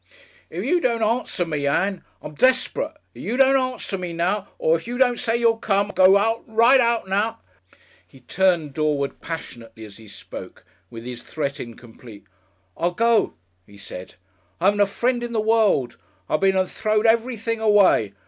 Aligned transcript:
"If 0.49 0.65
you 0.65 0.79
don't 0.81 1.03
answer 1.03 1.45
me, 1.45 1.67
Ann 1.67 2.03
I'm 2.23 2.33
desprit 2.33 2.95
if 3.13 3.21
you 3.21 3.37
don't 3.37 3.55
answer 3.73 3.99
me 3.99 4.13
now, 4.13 4.47
if 4.59 4.87
you 4.87 4.97
don't 4.97 5.19
say 5.19 5.37
you'll 5.37 5.57
come 5.59 5.91
I'll 5.95 6.07
go 6.39 6.43
right 6.47 6.79
out 6.81 7.07
now" 7.07 7.41
He 8.07 8.21
turned 8.21 8.73
doorward 8.73 9.21
passionately 9.21 9.85
as 9.85 9.97
he 9.97 10.07
spoke, 10.07 10.65
with 10.89 11.05
his 11.05 11.21
threat 11.21 11.59
incomplete. 11.59 12.25
"I'll 12.75 12.93
go," 12.95 13.35
he 13.67 13.77
said; 13.77 14.15
"I 14.59 14.69
'aven't 14.69 14.79
a 14.79 14.87
friend 14.87 15.23
in 15.23 15.33
the 15.33 15.39
world! 15.39 15.97
I 16.27 16.37
been 16.37 16.57
and 16.57 16.67
throwed 16.67 17.05
everything 17.05 17.59
away. 17.59 18.13